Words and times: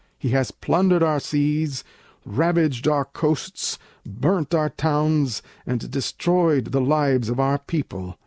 He 0.17 0.29
has 0.29 0.49
plundered 0.49 1.03
our 1.03 1.19
seas, 1.19 1.83
ravaged 2.25 2.87
our 2.87 3.05
Coasts, 3.05 3.77
burnt 4.03 4.51
our 4.51 4.69
towns, 4.71 5.43
and 5.63 5.91
destroyed 5.91 6.71
the 6.71 6.81
lives 6.81 7.29
of 7.29 7.39
our 7.39 7.59
people. 7.59 8.17